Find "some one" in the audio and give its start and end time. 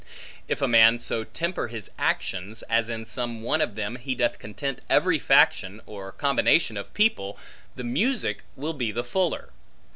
3.05-3.61